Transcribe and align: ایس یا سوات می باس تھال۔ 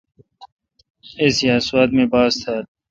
ایس 1.21 1.37
یا 1.47 1.55
سوات 1.67 1.89
می 1.95 2.05
باس 2.11 2.33
تھال۔ 2.41 2.63